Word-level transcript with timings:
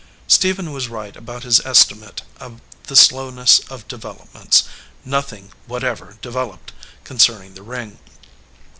Stephen 0.25 0.71
was 0.73 0.87
right 0.89 1.15
about 1.15 1.43
his 1.43 1.63
estimate 1.63 2.23
of 2.39 2.59
the 2.87 2.95
slow 2.95 3.29
ness 3.29 3.59
of 3.69 3.87
developments. 3.87 4.63
Nothing 5.05 5.51
whatever 5.67 6.17
devel 6.23 6.53
oped 6.55 6.71
concerning 7.03 7.53
the 7.53 7.61
ring. 7.61 7.99